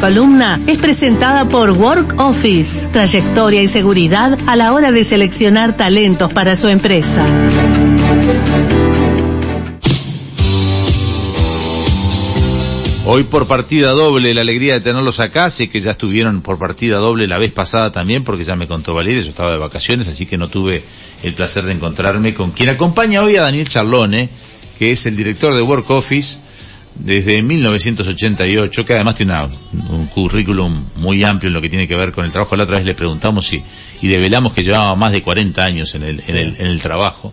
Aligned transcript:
Columna 0.00 0.60
es 0.66 0.78
presentada 0.78 1.48
por 1.48 1.70
Work 1.70 2.20
Office, 2.20 2.88
trayectoria 2.88 3.62
y 3.62 3.68
seguridad 3.68 4.38
a 4.46 4.54
la 4.54 4.72
hora 4.72 4.92
de 4.92 5.04
seleccionar 5.04 5.76
talentos 5.76 6.32
para 6.32 6.54
su 6.54 6.68
empresa. 6.68 7.24
Hoy 13.06 13.22
por 13.22 13.46
partida 13.46 13.92
doble, 13.92 14.34
la 14.34 14.42
alegría 14.42 14.74
de 14.74 14.80
tenerlos 14.80 15.20
acá, 15.20 15.48
sé 15.48 15.68
que 15.68 15.80
ya 15.80 15.92
estuvieron 15.92 16.42
por 16.42 16.58
partida 16.58 16.98
doble 16.98 17.26
la 17.26 17.38
vez 17.38 17.52
pasada 17.52 17.92
también, 17.92 18.24
porque 18.24 18.44
ya 18.44 18.56
me 18.56 18.66
contó 18.66 18.94
Valeria, 18.94 19.22
yo 19.22 19.30
estaba 19.30 19.52
de 19.52 19.58
vacaciones, 19.58 20.08
así 20.08 20.26
que 20.26 20.36
no 20.36 20.48
tuve 20.48 20.82
el 21.22 21.34
placer 21.34 21.64
de 21.64 21.72
encontrarme 21.72 22.34
con 22.34 22.50
quien 22.50 22.68
acompaña 22.68 23.22
hoy 23.22 23.36
a 23.36 23.42
Daniel 23.42 23.68
Charlone, 23.68 24.28
que 24.78 24.90
es 24.90 25.06
el 25.06 25.16
director 25.16 25.54
de 25.54 25.62
Work 25.62 25.88
Office 25.90 26.38
desde 26.98 27.42
1988, 27.42 28.84
que 28.84 28.94
además 28.94 29.14
tiene 29.14 29.34
un 29.90 30.06
currículum 30.06 30.84
muy 30.96 31.22
amplio 31.24 31.48
en 31.48 31.54
lo 31.54 31.60
que 31.60 31.68
tiene 31.68 31.86
que 31.86 31.96
ver 31.96 32.12
con 32.12 32.24
el 32.24 32.32
trabajo. 32.32 32.56
La 32.56 32.64
otra 32.64 32.76
vez 32.76 32.86
le 32.86 32.94
preguntamos 32.94 33.52
y, 33.52 33.62
y 34.02 34.08
develamos 34.08 34.52
que 34.52 34.62
llevaba 34.62 34.94
más 34.96 35.12
de 35.12 35.22
40 35.22 35.62
años 35.62 35.94
en 35.94 36.02
el, 36.02 36.22
en 36.26 36.36
el, 36.36 36.56
en 36.58 36.66
el 36.66 36.80
trabajo. 36.80 37.32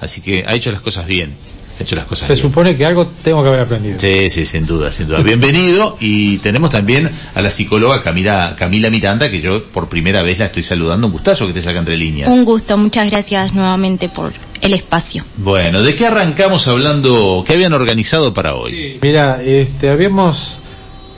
Así 0.00 0.20
que 0.20 0.44
ha 0.46 0.54
hecho 0.54 0.70
las 0.70 0.80
cosas 0.80 1.06
bien 1.06 1.34
hecho 1.78 1.96
las 1.96 2.06
cosas 2.06 2.28
Se 2.28 2.36
supone 2.36 2.76
que 2.76 2.84
algo 2.84 3.06
tengo 3.06 3.42
que 3.42 3.48
haber 3.48 3.60
aprendido. 3.60 3.98
Sí, 3.98 4.30
sí, 4.30 4.44
sin 4.44 4.66
duda, 4.66 4.90
sin 4.90 5.08
duda. 5.08 5.22
Bienvenido 5.22 5.96
y 6.00 6.38
tenemos 6.38 6.70
también 6.70 7.10
a 7.34 7.42
la 7.42 7.50
psicóloga 7.50 8.02
Camila, 8.02 8.54
Camila 8.56 8.90
Miranda, 8.90 9.30
que 9.30 9.40
yo 9.40 9.62
por 9.62 9.88
primera 9.88 10.22
vez 10.22 10.38
la 10.38 10.46
estoy 10.46 10.62
saludando. 10.62 11.06
Un 11.06 11.12
gustazo 11.12 11.46
que 11.46 11.52
te 11.52 11.60
saca 11.60 11.78
entre 11.78 11.96
líneas. 11.96 12.30
Un 12.30 12.44
gusto, 12.44 12.76
muchas 12.76 13.10
gracias 13.10 13.54
nuevamente 13.54 14.08
por 14.08 14.32
el 14.64 14.72
espacio. 14.72 15.22
Bueno, 15.36 15.82
¿de 15.82 15.94
qué 15.94 16.06
arrancamos 16.06 16.66
hablando? 16.68 17.44
¿Qué 17.46 17.52
habían 17.52 17.74
organizado 17.74 18.32
para 18.32 18.54
hoy? 18.54 18.98
Mira, 19.02 19.42
este, 19.42 19.90
habíamos, 19.90 20.56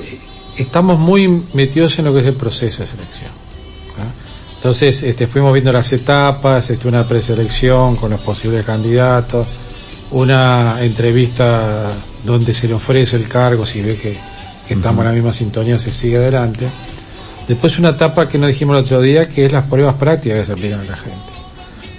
eh, 0.00 0.18
estamos 0.56 0.98
muy 0.98 1.28
metidos 1.52 1.96
en 2.00 2.06
lo 2.06 2.12
que 2.12 2.20
es 2.20 2.26
el 2.26 2.34
proceso 2.34 2.82
de 2.82 2.88
selección. 2.88 3.46
Entonces, 4.56 5.00
este, 5.04 5.28
fuimos 5.28 5.52
viendo 5.52 5.72
las 5.72 5.92
etapas, 5.92 6.70
este, 6.70 6.88
una 6.88 7.06
preselección 7.06 7.94
con 7.94 8.10
los 8.10 8.20
posibles 8.20 8.66
candidatos, 8.66 9.46
una 10.10 10.78
entrevista 10.80 11.92
donde 12.24 12.52
se 12.52 12.66
le 12.66 12.74
ofrece 12.74 13.14
el 13.14 13.28
cargo, 13.28 13.64
si 13.64 13.80
ve 13.80 13.96
que, 13.96 14.16
estamos 14.68 15.02
en 15.02 15.08
la 15.08 15.12
misma 15.12 15.32
sintonía, 15.32 15.78
se 15.78 15.92
sigue 15.92 16.16
adelante. 16.16 16.66
Después 17.46 17.78
una 17.78 17.90
etapa 17.90 18.28
que 18.28 18.38
nos 18.38 18.48
dijimos 18.48 18.76
el 18.76 18.82
otro 18.82 19.00
día, 19.00 19.28
que 19.28 19.46
es 19.46 19.52
las 19.52 19.66
pruebas 19.66 19.94
prácticas 19.94 20.40
que 20.40 20.44
se 20.46 20.52
aplican 20.52 20.80
a 20.80 20.84
la 20.84 20.96
gente. 20.96 21.25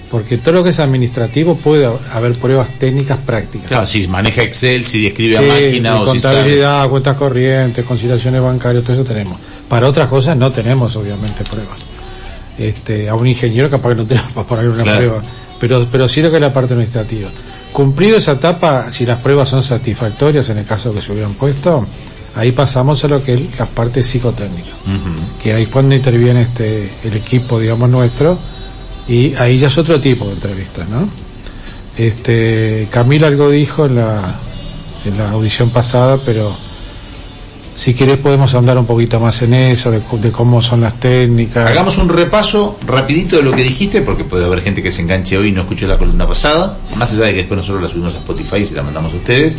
Porque 0.09 0.37
todo 0.37 0.55
lo 0.55 0.63
que 0.63 0.69
es 0.69 0.79
administrativo 0.79 1.55
puede 1.55 1.89
haber 2.13 2.33
pruebas 2.33 2.69
técnicas 2.79 3.17
prácticas. 3.19 3.67
Claro, 3.67 3.85
si 3.85 4.07
maneja 4.07 4.41
Excel, 4.41 4.83
si 4.83 5.07
escribe 5.07 5.37
a 5.37 5.41
máquina 5.41 6.01
o 6.01 6.05
contabilidad, 6.05 6.83
si 6.83 6.89
cuentas 6.89 7.17
corrientes, 7.17 7.85
conciliaciones 7.85 8.41
bancarias, 8.41 8.83
todo 8.83 8.93
eso 8.93 9.03
tenemos. 9.03 9.37
Para 9.67 9.87
otras 9.87 10.07
cosas 10.07 10.37
no 10.37 10.49
tenemos 10.51 10.95
obviamente 10.95 11.43
pruebas. 11.43 11.77
Este, 12.57 13.09
a 13.09 13.15
un 13.15 13.27
ingeniero 13.27 13.69
capaz 13.69 13.89
que 13.89 13.95
no 13.95 14.05
tenemos 14.05 14.31
para 14.33 14.47
poner 14.47 14.69
una 14.69 14.83
prueba. 14.83 15.21
Pero, 15.59 15.85
pero 15.91 16.07
sí 16.07 16.21
lo 16.21 16.29
que 16.29 16.37
es 16.37 16.41
la 16.41 16.53
parte 16.53 16.73
administrativa. 16.73 17.29
Cumplido 17.73 18.17
esa 18.17 18.33
etapa, 18.33 18.89
si 18.91 19.05
las 19.05 19.21
pruebas 19.21 19.49
son 19.49 19.61
satisfactorias 19.61 20.47
en 20.49 20.59
el 20.59 20.65
caso 20.65 20.93
que 20.93 21.01
se 21.01 21.11
hubieran 21.11 21.33
puesto, 21.33 21.85
ahí 22.37 22.51
pasamos 22.51 23.03
a 23.03 23.07
lo 23.07 23.23
que 23.23 23.33
es 23.33 23.59
la 23.59 23.65
parte 23.65 24.03
psicotécnica, 24.03 24.69
que 25.41 25.53
ahí 25.53 25.65
cuando 25.65 25.95
interviene 25.95 26.43
este 26.43 26.89
el 27.03 27.15
equipo, 27.15 27.59
digamos 27.59 27.89
nuestro, 27.89 28.37
y 29.07 29.33
ahí 29.35 29.57
ya 29.57 29.67
es 29.67 29.77
otro 29.77 29.99
tipo 29.99 30.25
de 30.25 30.33
entrevistas, 30.33 30.87
¿no? 30.89 31.09
Este, 31.95 32.87
Camila 32.91 33.27
algo 33.27 33.49
dijo 33.49 33.85
en 33.85 33.95
la, 33.95 34.35
en 35.05 35.17
la 35.17 35.31
audición 35.31 35.69
pasada, 35.69 36.19
pero 36.23 36.55
si 37.77 37.93
querés 37.93 38.17
podemos 38.17 38.53
andar 38.55 38.77
un 38.77 38.85
poquito 38.85 39.19
más 39.19 39.41
en 39.43 39.53
eso, 39.53 39.91
de, 39.91 40.01
cómo 40.31 40.61
son 40.61 40.81
las 40.81 40.99
técnicas. 40.99 41.67
Hagamos 41.67 41.97
un 41.99 42.09
repaso 42.09 42.77
rapidito 42.85 43.37
de 43.37 43.43
lo 43.43 43.53
que 43.53 43.63
dijiste, 43.63 44.01
porque 44.01 44.23
puede 44.23 44.45
haber 44.45 44.61
gente 44.61 44.81
que 44.81 44.91
se 44.91 45.03
enganche 45.03 45.37
hoy 45.37 45.49
y 45.49 45.51
no 45.51 45.61
escuchó 45.61 45.87
la 45.87 45.97
columna 45.97 46.27
pasada, 46.27 46.75
más 46.95 47.11
allá 47.13 47.25
de 47.25 47.31
que 47.31 47.37
después 47.37 47.59
nosotros 47.59 47.83
la 47.83 47.87
subimos 47.87 48.15
a 48.15 48.17
Spotify 48.17 48.57
y 48.57 48.65
se 48.65 48.75
la 48.75 48.81
mandamos 48.81 49.13
a 49.13 49.17
ustedes. 49.17 49.55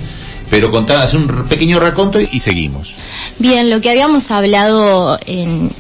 Pero 0.51 0.71
contar, 0.71 1.01
hacer 1.01 1.21
un 1.21 1.47
pequeño 1.47 1.78
raconto 1.78 2.19
y 2.21 2.41
seguimos. 2.41 2.95
Bien, 3.39 3.71
lo 3.71 3.81
que 3.81 3.91
habíamos 3.91 4.31
hablado 4.31 5.19
en, 5.27 5.71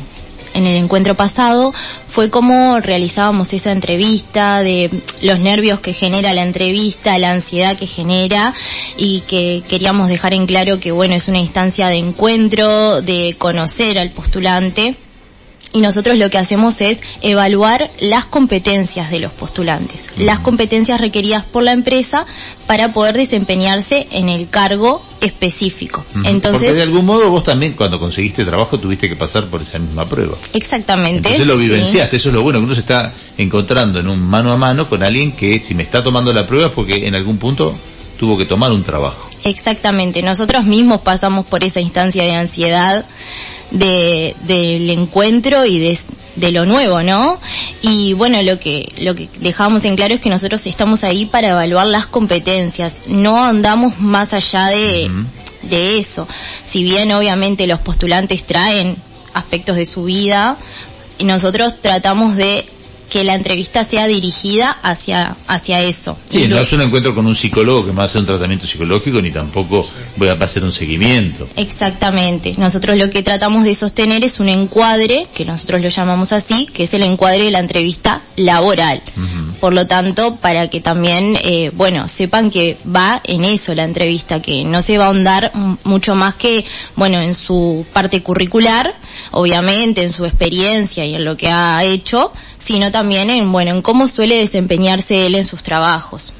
en 0.58 0.66
el 0.66 0.76
encuentro 0.76 1.14
pasado 1.14 1.72
fue 2.06 2.30
cómo 2.30 2.80
realizábamos 2.80 3.52
esa 3.52 3.72
entrevista, 3.72 4.60
de 4.60 4.90
los 5.22 5.40
nervios 5.40 5.80
que 5.80 5.92
genera 5.92 6.32
la 6.34 6.42
entrevista, 6.42 7.18
la 7.18 7.32
ansiedad 7.32 7.76
que 7.78 7.86
genera 7.86 8.52
y 8.96 9.20
que 9.20 9.62
queríamos 9.68 10.08
dejar 10.08 10.34
en 10.34 10.46
claro 10.46 10.80
que 10.80 10.92
bueno, 10.92 11.14
es 11.14 11.28
una 11.28 11.38
instancia 11.38 11.88
de 11.88 11.96
encuentro, 11.96 13.00
de 13.02 13.36
conocer 13.38 13.98
al 13.98 14.10
postulante 14.10 14.96
y 15.72 15.80
nosotros 15.80 16.18
lo 16.18 16.30
que 16.30 16.38
hacemos 16.38 16.80
es 16.80 16.98
evaluar 17.22 17.90
las 18.00 18.24
competencias 18.24 19.10
de 19.10 19.20
los 19.20 19.32
postulantes, 19.32 20.06
las 20.18 20.40
competencias 20.40 21.00
requeridas 21.00 21.44
por 21.44 21.62
la 21.62 21.72
empresa 21.72 22.26
para 22.66 22.92
poder 22.92 23.16
desempeñarse 23.16 24.06
en 24.12 24.28
el 24.28 24.48
cargo 24.48 25.02
específico. 25.20 26.04
Entonces, 26.24 26.68
Porque 26.68 26.74
de 26.74 26.82
algún 26.82 27.06
modo 27.06 27.28
vos 27.30 27.42
también 27.42 27.72
cuando 27.72 27.98
conseguiste 27.98 28.44
trabajo 28.44 28.78
tuviste 28.78 29.08
que 29.08 29.16
pasar 29.16 29.46
por 29.46 29.62
esa 29.62 29.78
misma 29.78 30.06
prueba. 30.06 30.36
Exactamente. 30.54 31.28
Entonces 31.28 31.46
lo 31.46 31.56
vivenciaste, 31.56 32.16
eso 32.16 32.28
es 32.28 32.34
lo 32.34 32.42
bueno, 32.42 32.60
que 32.60 32.64
uno 32.64 32.74
se 32.74 32.80
está 32.80 33.12
encontrando 33.36 34.00
en 34.00 34.08
un 34.08 34.20
mano 34.20 34.52
a 34.52 34.56
mano 34.56 34.88
con 34.88 35.02
alguien 35.02 35.32
que 35.32 35.58
si 35.58 35.74
me 35.74 35.82
está 35.82 36.02
tomando 36.02 36.32
la 36.32 36.46
prueba 36.46 36.68
es 36.68 36.72
porque 36.72 37.06
en 37.06 37.14
algún 37.14 37.38
punto 37.38 37.76
tuvo 38.18 38.36
que 38.36 38.44
tomar 38.44 38.72
un 38.72 38.82
trabajo. 38.82 39.27
Exactamente, 39.44 40.22
nosotros 40.22 40.64
mismos 40.64 41.00
pasamos 41.00 41.46
por 41.46 41.62
esa 41.62 41.80
instancia 41.80 42.24
de 42.24 42.34
ansiedad 42.34 43.04
de, 43.70 44.34
del 44.42 44.90
encuentro 44.90 45.64
y 45.64 45.78
de, 45.78 45.98
de 46.36 46.52
lo 46.52 46.66
nuevo, 46.66 47.02
¿no? 47.02 47.38
Y 47.82 48.14
bueno, 48.14 48.42
lo 48.42 48.58
que, 48.58 48.92
lo 48.98 49.14
que 49.14 49.28
dejamos 49.40 49.84
en 49.84 49.96
claro 49.96 50.14
es 50.14 50.20
que 50.20 50.30
nosotros 50.30 50.66
estamos 50.66 51.04
ahí 51.04 51.26
para 51.26 51.50
evaluar 51.50 51.86
las 51.86 52.06
competencias, 52.06 53.02
no 53.06 53.44
andamos 53.44 54.00
más 54.00 54.32
allá 54.32 54.66
de, 54.68 55.10
de 55.62 55.98
eso. 55.98 56.26
Si 56.64 56.82
bien 56.82 57.12
obviamente 57.12 57.66
los 57.66 57.80
postulantes 57.80 58.44
traen 58.44 58.96
aspectos 59.34 59.76
de 59.76 59.86
su 59.86 60.04
vida, 60.04 60.56
nosotros 61.20 61.80
tratamos 61.80 62.36
de 62.36 62.66
que 63.10 63.24
la 63.24 63.34
entrevista 63.34 63.84
sea 63.84 64.06
dirigida 64.06 64.70
hacia, 64.82 65.36
hacia 65.46 65.80
eso. 65.82 66.16
Sí, 66.28 66.48
no 66.48 66.58
es 66.58 66.72
un 66.72 66.82
encuentro 66.82 67.14
con 67.14 67.26
un 67.26 67.34
psicólogo 67.34 67.86
que 67.86 67.92
me 67.92 67.98
va 67.98 68.02
a 68.04 68.06
hacer 68.06 68.20
un 68.20 68.26
tratamiento 68.26 68.66
psicológico 68.66 69.20
ni 69.20 69.30
tampoco 69.30 69.86
voy 70.16 70.28
a 70.28 70.32
hacer 70.32 70.64
un 70.64 70.72
seguimiento. 70.72 71.48
Exactamente. 71.56 72.54
Nosotros 72.58 72.96
lo 72.96 73.10
que 73.10 73.22
tratamos 73.22 73.64
de 73.64 73.74
sostener 73.74 74.24
es 74.24 74.40
un 74.40 74.48
encuadre, 74.48 75.26
que 75.34 75.44
nosotros 75.44 75.82
lo 75.82 75.88
llamamos 75.88 76.32
así, 76.32 76.66
que 76.66 76.84
es 76.84 76.94
el 76.94 77.02
encuadre 77.02 77.44
de 77.44 77.50
la 77.50 77.60
entrevista 77.60 78.22
laboral. 78.36 79.02
Por 79.60 79.72
lo 79.72 79.86
tanto, 79.86 80.36
para 80.36 80.68
que 80.68 80.80
también, 80.80 81.36
eh, 81.42 81.70
bueno, 81.74 82.06
sepan 82.08 82.50
que 82.50 82.76
va 82.94 83.20
en 83.24 83.44
eso 83.44 83.74
la 83.74 83.84
entrevista, 83.84 84.40
que 84.40 84.64
no 84.64 84.82
se 84.82 84.98
va 84.98 85.04
a 85.04 85.06
ahondar 85.08 85.52
mucho 85.84 86.14
más 86.14 86.34
que, 86.34 86.64
bueno, 86.96 87.20
en 87.20 87.34
su 87.34 87.84
parte 87.92 88.22
curricular, 88.22 88.94
obviamente, 89.32 90.02
en 90.02 90.12
su 90.12 90.24
experiencia 90.24 91.04
y 91.04 91.14
en 91.14 91.24
lo 91.24 91.36
que 91.36 91.48
ha 91.48 91.82
hecho, 91.84 92.32
sino 92.58 92.90
también 92.90 93.30
en, 93.30 93.50
bueno, 93.50 93.70
en 93.70 93.82
cómo 93.82 94.08
suele 94.08 94.36
desempeñarse 94.36 95.26
él 95.26 95.34
en 95.34 95.44
sus 95.44 95.62
trabajos. 95.62 96.32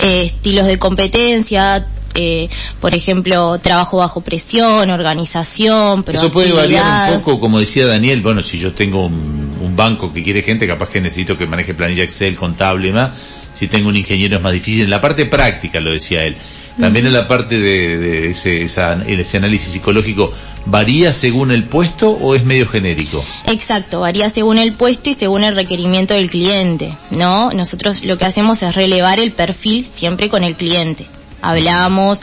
Eh, 0.00 0.22
estilos 0.26 0.66
de 0.66 0.78
competencia, 0.78 1.86
eh, 2.14 2.48
por 2.80 2.94
ejemplo, 2.94 3.58
trabajo 3.58 3.98
bajo 3.98 4.20
presión, 4.20 4.90
organización, 4.90 6.02
pero 6.04 6.18
Eso 6.18 6.32
puede 6.32 6.52
variar 6.52 7.14
un 7.14 7.20
poco, 7.22 7.40
como 7.40 7.58
decía 7.58 7.86
Daniel, 7.86 8.20
bueno, 8.22 8.42
si 8.42 8.58
yo 8.58 8.72
tengo 8.72 9.06
un, 9.06 9.58
un, 9.60 9.76
banco 9.76 10.12
que 10.12 10.22
quiere 10.22 10.42
gente, 10.42 10.66
capaz 10.66 10.88
que 10.88 11.00
necesito 11.00 11.36
que 11.36 11.46
maneje 11.46 11.74
planilla 11.74 12.04
Excel, 12.04 12.36
contable 12.36 12.88
y 12.88 12.92
más, 12.92 13.10
si 13.52 13.68
tengo 13.68 13.88
un 13.88 13.96
ingeniero 13.96 14.36
es 14.36 14.42
más 14.42 14.52
difícil, 14.52 14.84
en 14.84 14.90
la 14.90 15.00
parte 15.00 15.26
práctica 15.26 15.80
lo 15.80 15.90
decía 15.90 16.24
él. 16.24 16.36
También 16.80 17.06
en 17.06 17.12
la 17.12 17.26
parte 17.26 17.58
de, 17.58 17.98
de 17.98 18.30
ese, 18.30 18.62
esa, 18.62 18.94
ese 19.04 19.36
análisis 19.36 19.72
psicológico, 19.72 20.32
¿varía 20.66 21.12
según 21.12 21.50
el 21.50 21.64
puesto 21.64 22.10
o 22.10 22.34
es 22.34 22.44
medio 22.44 22.68
genérico? 22.68 23.24
Exacto, 23.46 24.00
varía 24.00 24.30
según 24.30 24.58
el 24.58 24.74
puesto 24.74 25.10
y 25.10 25.14
según 25.14 25.44
el 25.44 25.56
requerimiento 25.56 26.14
del 26.14 26.30
cliente, 26.30 26.96
¿no? 27.10 27.50
Nosotros 27.50 28.04
lo 28.04 28.16
que 28.16 28.26
hacemos 28.26 28.62
es 28.62 28.74
relevar 28.74 29.18
el 29.18 29.32
perfil 29.32 29.84
siempre 29.84 30.28
con 30.28 30.44
el 30.44 30.56
cliente. 30.56 31.06
Hablamos, 31.42 32.20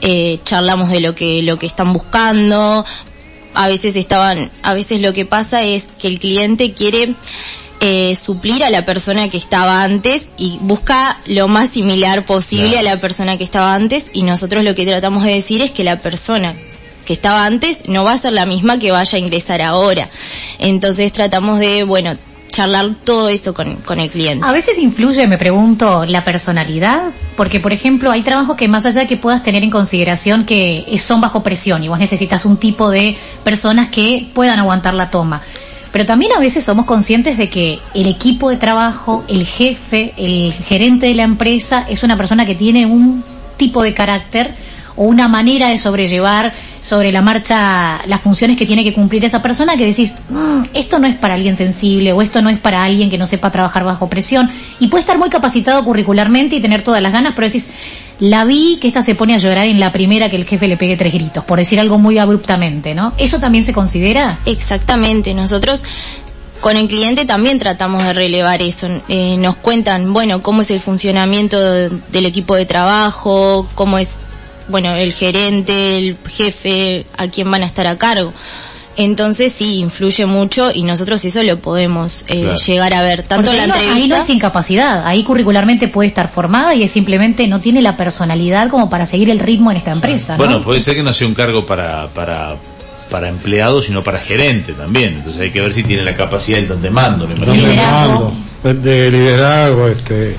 eh, 0.00 0.38
charlamos 0.44 0.90
de 0.90 1.00
lo 1.00 1.14
que, 1.14 1.42
lo 1.42 1.58
que 1.58 1.66
están 1.66 1.92
buscando, 1.92 2.84
a 3.54 3.68
veces 3.68 3.96
estaban, 3.96 4.50
a 4.62 4.74
veces 4.74 5.00
lo 5.00 5.12
que 5.12 5.24
pasa 5.24 5.62
es 5.62 5.84
que 5.98 6.08
el 6.08 6.18
cliente 6.18 6.72
quiere 6.72 7.14
eh, 7.80 8.14
suplir 8.16 8.64
a 8.64 8.70
la 8.70 8.84
persona 8.84 9.28
que 9.28 9.36
estaba 9.36 9.82
antes 9.82 10.26
y 10.38 10.58
busca 10.62 11.18
lo 11.26 11.46
más 11.48 11.70
similar 11.70 12.24
posible 12.24 12.70
claro. 12.70 12.88
a 12.88 12.94
la 12.94 13.00
persona 13.00 13.36
que 13.36 13.44
estaba 13.44 13.74
antes 13.74 14.08
y 14.14 14.22
nosotros 14.22 14.64
lo 14.64 14.74
que 14.74 14.86
tratamos 14.86 15.24
de 15.24 15.34
decir 15.34 15.62
es 15.62 15.72
que 15.72 15.84
la 15.84 15.98
persona 15.98 16.54
que 17.04 17.12
estaba 17.12 17.46
antes 17.46 17.88
no 17.88 18.04
va 18.04 18.12
a 18.12 18.18
ser 18.18 18.32
la 18.32 18.46
misma 18.46 18.78
que 18.78 18.90
vaya 18.90 19.16
a 19.16 19.20
ingresar 19.20 19.60
ahora. 19.60 20.08
Entonces 20.58 21.12
tratamos 21.12 21.60
de, 21.60 21.84
bueno, 21.84 22.16
charlar 22.56 22.94
todo 23.04 23.28
eso 23.28 23.52
con, 23.52 23.76
con 23.76 24.00
el 24.00 24.10
cliente. 24.10 24.44
A 24.46 24.52
veces 24.52 24.78
influye, 24.78 25.26
me 25.26 25.36
pregunto, 25.36 26.06
la 26.06 26.24
personalidad, 26.24 27.10
porque 27.36 27.60
por 27.60 27.74
ejemplo 27.74 28.10
hay 28.10 28.22
trabajos 28.22 28.56
que 28.56 28.66
más 28.66 28.86
allá 28.86 29.02
de 29.02 29.06
que 29.06 29.18
puedas 29.18 29.42
tener 29.42 29.62
en 29.62 29.70
consideración 29.70 30.44
que 30.44 30.84
son 30.98 31.20
bajo 31.20 31.42
presión 31.42 31.84
y 31.84 31.88
vos 31.88 31.98
necesitas 31.98 32.46
un 32.46 32.56
tipo 32.56 32.90
de 32.90 33.16
personas 33.44 33.90
que 33.90 34.30
puedan 34.34 34.58
aguantar 34.58 34.94
la 34.94 35.10
toma. 35.10 35.42
Pero 35.92 36.04
también 36.04 36.32
a 36.32 36.40
veces 36.40 36.64
somos 36.64 36.84
conscientes 36.84 37.38
de 37.38 37.48
que 37.48 37.78
el 37.94 38.06
equipo 38.06 38.50
de 38.50 38.56
trabajo, 38.56 39.24
el 39.28 39.46
jefe, 39.46 40.12
el 40.16 40.52
gerente 40.52 41.06
de 41.06 41.14
la 41.14 41.22
empresa 41.22 41.86
es 41.88 42.02
una 42.02 42.16
persona 42.16 42.44
que 42.44 42.54
tiene 42.54 42.86
un 42.86 43.24
tipo 43.56 43.82
de 43.82 43.94
carácter 43.94 44.54
o 44.96 45.04
una 45.04 45.28
manera 45.28 45.68
de 45.68 45.78
sobrellevar 45.78 46.52
sobre 46.82 47.12
la 47.12 47.20
marcha 47.20 48.00
las 48.06 48.20
funciones 48.22 48.56
que 48.56 48.64
tiene 48.64 48.84
que 48.84 48.94
cumplir 48.94 49.24
esa 49.24 49.42
persona 49.42 49.76
que 49.76 49.84
decís, 49.86 50.12
"Mm, 50.30 50.62
esto 50.72 50.98
no 50.98 51.06
es 51.06 51.16
para 51.16 51.34
alguien 51.34 51.56
sensible 51.56 52.12
o 52.12 52.22
esto 52.22 52.40
no 52.42 52.48
es 52.48 52.58
para 52.58 52.82
alguien 52.82 53.10
que 53.10 53.18
no 53.18 53.26
sepa 53.26 53.50
trabajar 53.50 53.84
bajo 53.84 54.08
presión 54.08 54.50
y 54.78 54.86
puede 54.88 55.02
estar 55.02 55.18
muy 55.18 55.28
capacitado 55.28 55.84
curricularmente 55.84 56.56
y 56.56 56.60
tener 56.60 56.82
todas 56.82 57.02
las 57.02 57.12
ganas, 57.12 57.34
pero 57.34 57.46
decís, 57.46 57.64
la 58.20 58.44
vi 58.44 58.78
que 58.80 58.88
esta 58.88 59.02
se 59.02 59.14
pone 59.14 59.34
a 59.34 59.38
llorar 59.38 59.66
en 59.66 59.78
la 59.78 59.92
primera 59.92 60.30
que 60.30 60.36
el 60.36 60.46
jefe 60.46 60.68
le 60.68 60.76
pegue 60.76 60.96
tres 60.96 61.12
gritos, 61.12 61.44
por 61.44 61.58
decir 61.58 61.78
algo 61.80 61.98
muy 61.98 62.18
abruptamente, 62.18 62.94
¿no? 62.94 63.12
¿Eso 63.18 63.38
también 63.40 63.64
se 63.64 63.72
considera? 63.72 64.38
Exactamente, 64.46 65.34
nosotros 65.34 65.84
con 66.60 66.76
el 66.76 66.88
cliente 66.88 67.26
también 67.26 67.58
tratamos 67.58 68.02
de 68.04 68.12
relevar 68.14 68.62
eso. 68.62 68.88
Eh, 69.08 69.36
nos 69.38 69.56
cuentan, 69.56 70.12
bueno, 70.14 70.42
cómo 70.42 70.62
es 70.62 70.70
el 70.70 70.80
funcionamiento 70.80 71.60
de- 71.60 71.90
del 72.10 72.24
equipo 72.26 72.56
de 72.56 72.64
trabajo, 72.64 73.68
cómo 73.74 73.98
es, 73.98 74.10
bueno, 74.68 74.94
el 74.94 75.12
gerente, 75.12 75.98
el 75.98 76.16
jefe, 76.26 77.04
a 77.18 77.28
quién 77.28 77.50
van 77.50 77.62
a 77.62 77.66
estar 77.66 77.86
a 77.86 77.96
cargo. 77.98 78.32
Entonces 78.98 79.52
sí, 79.54 79.76
influye 79.76 80.24
mucho 80.26 80.70
y 80.72 80.82
nosotros 80.82 81.24
eso 81.24 81.42
lo 81.42 81.58
podemos 81.58 82.24
eh, 82.28 82.40
Claro. 82.42 82.56
llegar 82.58 82.94
a 82.94 83.02
ver, 83.02 83.22
tanto 83.24 83.50
en 83.50 83.56
la 83.58 83.66
no- 83.66 83.74
Ahí 83.74 83.80
no 83.86 83.92
entrevista. 83.92 84.22
es 84.22 84.30
incapacidad, 84.30 85.06
ahí 85.06 85.22
curricularmente 85.22 85.88
puede 85.88 86.08
estar 86.08 86.28
formada 86.28 86.74
y 86.74 86.82
es 86.82 86.90
simplemente 86.92 87.46
no 87.46 87.60
tiene 87.60 87.82
la 87.82 87.96
personalidad 87.96 88.70
como 88.70 88.88
para 88.88 89.04
seguir 89.04 89.28
el 89.28 89.38
ritmo 89.38 89.70
en 89.70 89.76
esta 89.76 89.92
empresa, 89.92 90.32
¿no? 90.32 90.38
Bueno, 90.38 90.60
puede 90.62 90.80
ser 90.80 90.94
que 90.94 91.02
no 91.02 91.12
sea 91.12 91.26
un 91.26 91.34
cargo 91.34 91.66
para, 91.66 92.06
para, 92.08 92.56
para 93.10 93.28
empleado, 93.28 93.82
sino 93.82 94.02
para 94.02 94.18
gerente 94.18 94.72
también. 94.72 95.14
Entonces 95.18 95.42
hay 95.42 95.50
que 95.50 95.60
ver 95.60 95.74
si 95.74 95.82
tiene 95.82 96.02
la 96.02 96.16
capacidad 96.16 96.56
del 96.58 96.68
donde 96.68 96.90
mando, 96.90 97.26
me 97.26 97.34
de. 97.34 97.52
Liderazgo. 97.52 98.32
mando, 98.64 98.80
de 98.82 99.10
liderazgo, 99.10 99.88
este, 99.88 100.36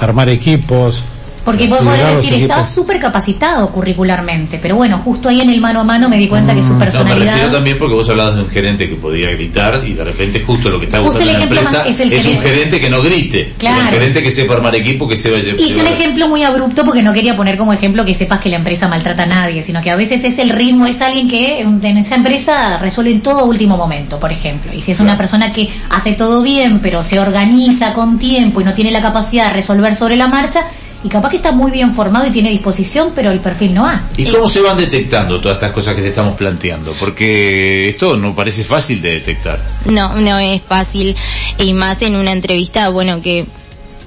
armar 0.00 0.28
equipos. 0.30 1.02
Porque 1.44 1.66
vos 1.66 1.78
podés 1.78 1.92
liderar 1.94 2.14
los 2.14 2.22
decir, 2.22 2.42
está 2.42 2.54
equipos. 2.54 2.74
súper 2.74 2.98
capacitado 3.00 3.68
curricularmente, 3.70 4.58
pero 4.60 4.76
bueno, 4.76 4.98
justo 4.98 5.28
ahí 5.28 5.40
en 5.40 5.50
el 5.50 5.60
mano 5.60 5.80
a 5.80 5.84
mano 5.84 6.08
me 6.08 6.18
di 6.18 6.28
cuenta 6.28 6.54
que 6.54 6.62
su 6.62 6.68
No, 6.70 6.74
me 6.78 6.84
personalidad... 6.84 7.32
refiero 7.34 7.50
también 7.50 7.78
porque 7.78 7.94
vos 7.94 8.08
hablabas 8.08 8.34
de 8.36 8.42
un 8.42 8.48
gerente 8.48 8.88
que 8.88 8.96
podía 8.96 9.30
gritar 9.30 9.82
y 9.86 9.94
de 9.94 10.04
repente 10.04 10.40
justo 10.46 10.68
lo 10.68 10.78
que 10.78 10.84
está 10.84 10.98
Puse 10.98 11.18
buscando 11.18 11.32
el 11.32 11.38
la 11.38 11.44
empresa 11.44 11.82
es 11.86 11.94
es, 11.94 12.00
el 12.00 12.06
un 12.08 12.20
gerente. 12.20 12.48
gerente 12.48 12.80
que 12.80 12.90
no 12.90 13.02
grite. 13.02 13.52
Claro. 13.58 13.82
Un 13.84 13.88
gerente 13.90 14.22
que 14.22 14.30
sepa 14.30 14.54
armar 14.54 14.74
equipo, 14.74 15.08
que 15.08 15.16
sepa 15.16 15.38
Hice 15.38 15.80
un 15.80 15.86
ejemplo 15.86 16.28
muy 16.28 16.42
abrupto 16.44 16.84
porque 16.84 17.02
no 17.02 17.12
quería 17.12 17.36
poner 17.36 17.56
como 17.56 17.72
ejemplo 17.72 18.04
que 18.04 18.14
sepas 18.14 18.40
que 18.40 18.50
la 18.50 18.56
empresa 18.56 18.88
maltrata 18.88 19.22
a 19.22 19.26
nadie, 19.26 19.62
sino 19.62 19.80
que 19.82 19.90
a 19.90 19.96
veces 19.96 20.22
es 20.24 20.38
el 20.38 20.50
ritmo, 20.50 20.86
es 20.86 21.00
alguien 21.02 21.28
que 21.28 21.60
en 21.60 21.80
en 21.84 21.96
esa 21.96 22.16
empresa 22.16 22.78
resuelve 22.78 23.12
en 23.12 23.20
todo 23.20 23.44
último 23.46 23.76
momento, 23.76 24.18
por 24.18 24.30
ejemplo. 24.30 24.72
Y 24.74 24.80
si 24.82 24.92
es 24.92 25.00
una 25.00 25.16
persona 25.16 25.52
que 25.52 25.68
hace 25.88 26.12
todo 26.12 26.42
bien, 26.42 26.80
pero 26.80 27.02
se 27.02 27.18
organiza 27.18 27.92
con 27.94 28.18
tiempo 28.18 28.60
y 28.60 28.64
no 28.64 28.74
tiene 28.74 28.90
la 28.90 29.00
capacidad 29.00 29.46
de 29.48 29.54
resolver 29.54 29.94
sobre 29.94 30.16
la 30.16 30.26
marcha, 30.28 30.60
y 31.02 31.08
capaz 31.08 31.30
que 31.30 31.36
está 31.36 31.52
muy 31.52 31.70
bien 31.70 31.94
formado 31.94 32.26
y 32.26 32.30
tiene 32.30 32.50
disposición, 32.50 33.12
pero 33.14 33.30
el 33.30 33.40
perfil 33.40 33.74
no 33.74 33.86
ha. 33.86 34.02
¿Y 34.16 34.26
cómo 34.26 34.48
se 34.48 34.60
van 34.60 34.76
detectando 34.76 35.40
todas 35.40 35.56
estas 35.56 35.72
cosas 35.72 35.94
que 35.94 36.02
te 36.02 36.08
estamos 36.08 36.34
planteando? 36.34 36.92
Porque 36.92 37.88
esto 37.88 38.16
no 38.16 38.34
parece 38.34 38.64
fácil 38.64 39.00
de 39.00 39.12
detectar. 39.12 39.58
No, 39.86 40.14
no 40.16 40.38
es 40.38 40.60
fácil. 40.60 41.16
Y 41.58 41.72
más 41.72 42.02
en 42.02 42.16
una 42.16 42.32
entrevista, 42.32 42.90
bueno, 42.90 43.22
que 43.22 43.46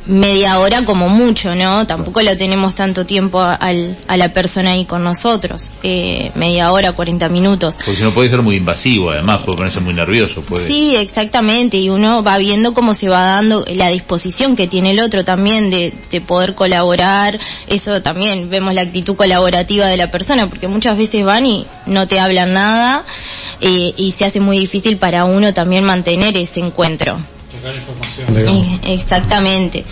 media 0.06 0.60
hora 0.60 0.84
como 0.86 1.08
mucho, 1.10 1.56
¿no? 1.56 1.88
Tampoco 1.88 2.22
lo 2.22 2.36
tenemos 2.38 2.76
tanto 2.76 3.06
tiempo 3.06 3.40
a, 3.40 3.56
al- 3.56 3.98
a 4.08 4.18
la 4.18 4.30
persona 4.34 4.72
ahí 4.72 4.86
con 4.86 5.04
nosotros. 5.04 5.72
Eh, 5.84 6.32
media 6.36 6.72
hora, 6.72 6.92
40 6.92 7.30
minutos. 7.30 7.76
Porque 7.78 7.96
si 7.96 8.04
no 8.04 8.14
puede 8.14 8.30
ser 8.30 8.42
muy 8.42 8.58
invasivo, 8.58 9.12
además, 9.12 9.40
puede 9.44 9.58
ponerse 9.58 9.80
muy 9.80 9.94
nervioso. 9.94 10.42
Puede... 10.42 10.68
Sí, 10.68 10.96
exactamente, 10.96 11.78
y 11.78 11.90
uno 11.90 12.24
va 12.24 12.38
viendo 12.38 12.74
cómo 12.74 12.94
se 12.94 13.10
va 13.10 13.22
dando 13.22 13.64
la 13.76 13.88
disposición 13.90 14.56
que 14.56 14.68
tiene 14.68 14.92
el 14.92 15.00
otro 15.00 15.24
también 15.24 15.70
de, 15.70 15.94
de 16.12 16.22
poder 16.22 16.54
colaborar, 16.56 17.40
eso 17.68 18.02
también 18.02 18.50
vemos 18.50 18.74
la 18.74 18.82
actitud 18.82 19.16
colaborativa 19.16 19.88
de 19.88 19.98
la 19.98 20.12
persona, 20.12 20.48
porque 20.48 20.68
muchas 20.68 20.98
veces 20.98 21.24
van 21.26 21.46
y 21.46 21.66
no 21.86 22.08
te 22.08 22.20
hablan 22.20 22.54
nada 22.54 23.04
eh, 23.62 23.94
y 23.98 24.12
se 24.12 24.26
hace 24.26 24.40
muy 24.40 24.58
difícil 24.60 24.98
para 24.98 25.26
uno 25.26 25.54
también 25.54 25.84
mantener 25.84 26.36
ese 26.38 26.60
encuentro. 26.60 27.18
Digamos. 28.36 28.80
Eh, 28.84 28.94
Exactamente. 28.94 29.84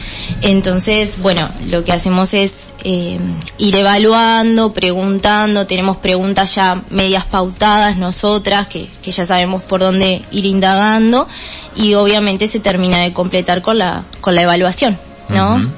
Entonces, 0.42 1.18
bueno, 1.20 1.50
lo 1.70 1.84
que 1.84 1.92
hacemos 1.94 2.34
es 2.34 2.74
eh, 2.84 3.18
ir 3.58 3.76
evaluando, 3.76 4.74
preguntando, 4.74 5.66
tenemos 5.68 5.98
preguntas 5.98 6.56
ya 6.56 6.82
medias 6.90 7.26
pautadas 7.26 7.98
nosotras, 7.98 8.68
que, 8.68 8.88
que 9.02 9.12
ya 9.12 9.26
sabemos 9.26 9.62
por 9.64 9.80
dónde 9.82 10.22
ir 10.32 10.46
indagando, 10.46 11.28
y 11.76 11.94
obviamente 11.94 12.48
se 12.48 12.60
termina 12.60 13.00
de 13.02 13.14
completar 13.14 13.62
con 13.62 13.78
la, 13.78 14.04
con 14.20 14.36
la 14.36 14.42
evaluación, 14.42 14.98
¿no? 15.30 15.70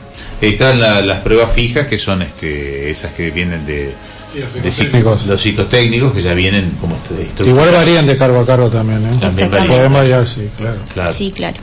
Ahí 0.42 0.50
están 0.50 0.80
la- 0.80 1.02
las 1.02 1.22
pruebas 1.22 1.52
fijas, 1.52 1.88
que 1.88 1.98
son 1.98 2.22
este, 2.22 2.90
esas 2.90 3.14
que 3.14 3.32
vienen 3.32 3.66
de, 3.66 3.94
de 4.34 4.42
psico- 4.44 4.72
psicotécnicos. 4.72 5.26
los 5.26 5.42
psicotécnicos, 5.42 6.14
que 6.14 6.22
ya 6.22 6.34
vienen 6.34 6.72
como 6.82 6.96
este, 6.96 7.48
Igual 7.50 7.72
varían 7.72 8.06
de 8.08 8.18
cargo 8.18 8.40
a 8.40 8.46
cargo 8.46 8.70
también, 8.70 9.06
¿eh? 9.06 9.18
También. 9.20 9.50
Pueden 9.68 9.92
variar, 9.92 10.28
sí, 10.28 10.50
claro. 10.58 10.78
Claro. 10.94 11.12
Sí, 11.14 11.32
claro. 11.32 11.58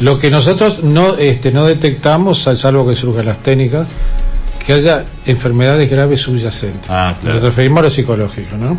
Lo 0.00 0.18
que 0.18 0.30
nosotros 0.30 0.82
no, 0.82 1.14
este, 1.16 1.50
no 1.52 1.64
detectamos, 1.66 2.42
sal- 2.42 2.58
salvo 2.58 2.86
que 2.86 2.94
surjan 2.94 3.24
las 3.26 3.38
técnicas, 3.38 3.86
que 4.64 4.72
haya 4.74 5.04
enfermedades 5.24 5.90
graves 5.90 6.20
subyacentes. 6.20 6.90
Ah, 6.90 7.14
claro. 7.20 7.36
Nos 7.36 7.44
referimos 7.44 7.78
a 7.80 7.82
lo 7.84 7.90
psicológico, 7.90 8.56
¿no? 8.56 8.78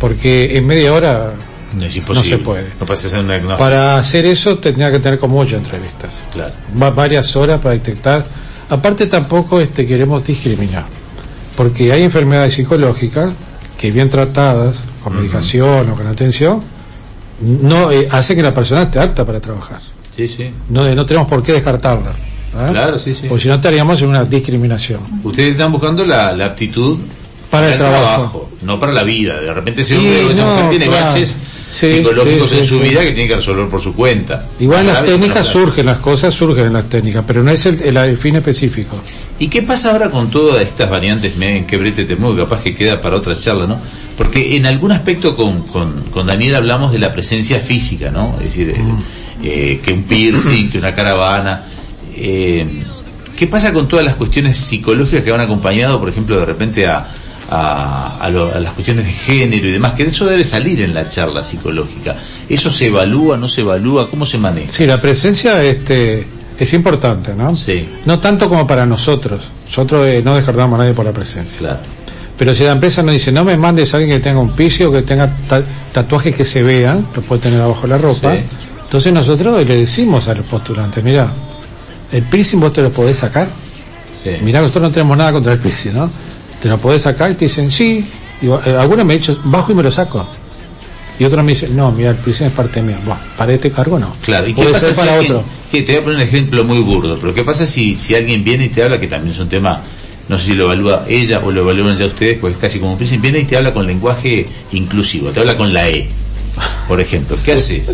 Porque 0.00 0.56
en 0.56 0.66
media 0.66 0.92
hora, 0.92 1.32
No 1.76 1.84
es 1.84 1.96
imposible. 1.96 2.30
No 2.30 2.38
se 2.38 2.44
puede. 2.44 2.66
No 2.80 2.92
hacer 2.92 3.18
un 3.18 3.26
diagnóstico. 3.26 3.58
para 3.58 3.98
hacer 3.98 4.26
eso 4.26 4.58
tendría 4.58 4.90
que 4.90 4.98
tener 5.00 5.18
como 5.18 5.38
ocho 5.40 5.56
entrevistas. 5.56 6.14
Claro. 6.32 6.52
Va 6.80 6.90
varias 6.90 7.34
horas 7.36 7.60
para 7.60 7.74
detectar. 7.74 8.24
Aparte 8.70 9.06
tampoco 9.06 9.60
este, 9.60 9.86
queremos 9.86 10.24
discriminar, 10.24 10.84
porque 11.56 11.92
hay 11.92 12.02
enfermedades 12.04 12.54
psicológicas 12.54 13.32
que 13.76 13.90
bien 13.90 14.08
tratadas, 14.08 14.76
con 15.02 15.16
medicación 15.16 15.90
o 15.90 15.94
con 15.96 16.06
atención, 16.06 16.62
no 17.40 17.90
eh, 17.90 18.08
hace 18.10 18.34
que 18.36 18.42
la 18.42 18.54
persona 18.54 18.82
esté 18.84 18.98
apta 19.00 19.24
para 19.26 19.40
trabajar. 19.40 19.80
Sí, 20.14 20.28
sí. 20.28 20.50
No, 20.68 20.94
no 20.94 21.06
tenemos 21.06 21.28
por 21.28 21.42
qué 21.42 21.52
descartarla. 21.52 22.10
¿eh? 22.10 22.68
Claro, 22.70 22.98
sí, 22.98 23.14
sí. 23.14 23.26
Porque 23.28 23.42
si 23.44 23.48
no 23.48 23.54
estaríamos 23.54 24.00
en 24.02 24.08
una 24.08 24.24
discriminación. 24.24 25.00
Ustedes 25.24 25.52
están 25.52 25.72
buscando 25.72 26.04
la, 26.04 26.32
la 26.32 26.46
aptitud 26.46 26.98
Para 27.50 27.72
el 27.72 27.78
trabajo. 27.78 28.50
no 28.62 28.78
para 28.78 28.92
la 28.92 29.02
vida. 29.04 29.40
De 29.40 29.52
repente 29.54 29.82
se 29.82 29.96
Sí, 29.96 30.04
ve 30.04 30.24
que 30.26 30.32
esa 30.32 30.44
no, 30.44 30.52
mujer 30.54 30.70
tiene 30.70 30.86
claro. 30.86 31.06
baches 31.06 31.36
Sí, 31.72 31.86
psicológicos 31.86 32.50
sí, 32.50 32.58
en 32.58 32.64
su 32.66 32.78
vida 32.80 33.00
que 33.00 33.12
tiene 33.12 33.26
que 33.28 33.36
resolver 33.36 33.66
por 33.68 33.80
su 33.80 33.94
cuenta. 33.94 34.44
Igual 34.60 34.86
las 34.86 35.04
técnicas 35.04 35.46
no, 35.46 35.52
surgen, 35.52 35.86
las 35.86 35.98
cosas 36.00 36.34
surgen 36.34 36.66
en 36.66 36.74
las 36.74 36.84
técnicas, 36.90 37.24
pero 37.26 37.42
no 37.42 37.50
es 37.50 37.64
el, 37.64 37.80
el- 37.80 37.96
el 37.96 38.18
fin 38.18 38.36
específico. 38.36 38.96
¿Y 39.38 39.48
qué 39.48 39.62
pasa 39.62 39.90
ahora 39.92 40.10
con 40.10 40.28
todas 40.28 40.60
estas 40.60 40.90
variantes? 40.90 41.34
Me 41.38 41.56
en 41.56 41.64
que 41.66 41.78
brete 41.78 42.04
te 42.04 42.14
muevo, 42.16 42.36
capaz 42.44 42.62
que 42.62 42.74
queda 42.74 43.00
para 43.00 43.16
otra 43.16 43.38
charla, 43.38 43.66
¿no? 43.66 43.80
Porque 44.18 44.54
en 44.54 44.66
algún 44.66 44.92
aspecto 44.92 45.34
con, 45.34 45.62
con, 45.68 46.02
con 46.10 46.26
Daniel 46.26 46.56
hablamos 46.56 46.92
de 46.92 46.98
la 46.98 47.10
presencia 47.10 47.58
física, 47.58 48.10
¿no? 48.10 48.34
Es 48.38 48.44
decir, 48.54 48.68
eh, 48.68 48.76
eh, 49.42 49.80
que 49.84 49.92
un 49.92 50.02
piercing, 50.04 50.70
que 50.70 50.78
una 50.78 50.94
caravana. 50.94 51.62
Eh, 52.16 52.66
¿Qué 53.36 53.46
pasa 53.46 53.72
con 53.72 53.88
todas 53.88 54.04
las 54.04 54.14
cuestiones 54.14 54.56
psicológicas 54.56 55.24
que 55.24 55.30
van 55.30 55.40
acompañado, 55.40 55.98
por 55.98 56.08
ejemplo, 56.08 56.38
de 56.38 56.44
repente 56.44 56.86
a, 56.86 57.04
a, 57.50 58.18
a 58.20 58.28
lo- 58.30 58.54
a 58.54 58.60
las 58.60 58.72
cuestiones 58.72 59.04
de 59.06 59.12
género 59.12 59.66
y 59.68 59.72
demás? 59.72 59.94
Que 59.94 60.04
eso 60.04 60.26
debe 60.26 60.44
salir 60.44 60.82
en 60.82 60.94
la 60.94 61.08
charla 61.08 61.42
psicológica. 61.42 62.14
¿Eso 62.48 62.70
se 62.70 62.86
evalúa, 62.88 63.36
no 63.36 63.48
se 63.48 63.62
evalúa? 63.62 64.08
¿Cómo 64.08 64.26
se 64.26 64.38
maneja? 64.38 64.70
Sí, 64.72 64.86
la 64.86 65.00
presencia 65.00 65.62
este, 65.64 66.24
es 66.58 66.72
importante, 66.74 67.34
¿no? 67.34 67.56
Sí. 67.56 67.88
No 68.04 68.18
tanto 68.20 68.48
como 68.48 68.66
para 68.66 68.86
nosotros. 68.86 69.40
Nosotros 69.66 70.06
eh, 70.06 70.20
no 70.24 70.36
descartamos 70.36 70.78
a 70.78 70.82
nadie 70.82 70.94
por 70.94 71.06
la 71.06 71.12
presencia. 71.12 71.58
Claro. 71.58 71.78
Pero 72.38 72.54
si 72.54 72.62
la 72.64 72.72
empresa 72.72 73.02
nos 73.02 73.14
dice, 73.14 73.32
no 73.32 73.44
me 73.44 73.56
mandes 73.56 73.92
a 73.94 73.96
alguien 73.96 74.18
que 74.18 74.22
tenga 74.22 74.40
un 74.40 74.52
piso, 74.52 74.90
que 74.92 75.02
tenga 75.02 75.34
ta- 75.48 75.62
tatuajes 75.92 76.34
que 76.34 76.44
se 76.44 76.62
vean, 76.62 77.06
lo 77.14 77.22
puede 77.22 77.42
tener 77.42 77.60
abajo 77.60 77.86
la 77.86 77.98
ropa, 77.98 78.36
Sí. 78.36 78.42
Entonces 78.92 79.10
nosotros 79.14 79.66
le 79.66 79.78
decimos 79.78 80.28
a 80.28 80.34
los 80.34 80.44
postulantes, 80.44 81.02
mira, 81.02 81.26
el 82.12 82.22
piercing 82.24 82.60
vos 82.60 82.74
te 82.74 82.82
lo 82.82 82.90
podés 82.90 83.16
sacar. 83.16 83.48
Sí. 84.22 84.32
Mirá, 84.42 84.60
nosotros 84.60 84.82
no 84.82 84.90
tenemos 84.90 85.16
nada 85.16 85.32
contra 85.32 85.54
el 85.54 85.58
piercing, 85.60 85.94
¿no? 85.94 86.10
Te 86.60 86.68
lo 86.68 86.76
podés 86.76 87.00
sacar 87.00 87.30
y 87.30 87.34
te 87.34 87.46
dicen, 87.46 87.70
sí. 87.70 88.06
Digo, 88.38 88.60
eh, 88.66 88.76
algunos 88.78 89.06
me 89.06 89.16
dicho, 89.16 89.40
bajo 89.44 89.72
y 89.72 89.74
me 89.76 89.82
lo 89.82 89.90
saco. 89.90 90.26
Y 91.18 91.24
otros 91.24 91.42
me 91.42 91.52
dicen, 91.52 91.74
no, 91.74 91.90
mira, 91.90 92.10
el 92.10 92.16
piercing 92.16 92.48
es 92.48 92.52
parte 92.52 92.82
mía. 92.82 92.98
Buah, 93.02 93.16
para 93.38 93.54
este 93.54 93.70
cargo 93.70 93.98
no. 93.98 94.14
Claro, 94.26 94.46
¿y 94.46 94.52
qué 94.52 94.62
pasa 94.66 94.80
ser 94.80 94.92
si 94.94 95.00
para 95.00 95.14
alguien- 95.14 95.36
otro. 95.36 95.44
que 95.70 95.82
te 95.84 95.92
voy 95.92 96.00
a 96.00 96.04
poner 96.04 96.16
un 96.16 96.22
ejemplo 96.24 96.64
muy 96.64 96.78
burdo, 96.80 97.16
pero 97.18 97.32
¿qué 97.32 97.44
pasa 97.44 97.64
si, 97.64 97.96
si 97.96 98.14
alguien 98.14 98.44
viene 98.44 98.66
y 98.66 98.68
te 98.68 98.82
habla, 98.84 99.00
que 99.00 99.06
también 99.06 99.32
es 99.32 99.38
un 99.38 99.48
tema, 99.48 99.80
no 100.28 100.36
sé 100.36 100.48
si 100.48 100.52
lo 100.52 100.64
evalúa 100.64 101.06
ella 101.08 101.40
o 101.42 101.50
lo 101.50 101.62
evalúan 101.62 101.96
ya 101.96 102.04
ustedes, 102.04 102.36
pues 102.38 102.56
es 102.56 102.60
casi 102.60 102.78
como 102.78 102.92
un 102.92 102.98
viene 103.22 103.38
y 103.38 103.44
te 103.44 103.56
habla 103.56 103.72
con 103.72 103.86
lenguaje 103.86 104.46
inclusivo, 104.72 105.30
te 105.30 105.40
habla 105.40 105.56
con 105.56 105.72
la 105.72 105.88
E, 105.88 106.10
por 106.86 107.00
ejemplo, 107.00 107.38
¿qué 107.42 107.52
haces? 107.54 107.90